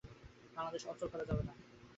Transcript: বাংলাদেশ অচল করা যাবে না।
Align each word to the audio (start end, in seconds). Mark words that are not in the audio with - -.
বাংলাদেশ 0.55 0.83
অচল 0.87 1.07
করা 1.11 1.25
যাবে 1.29 1.43
না। 1.47 1.53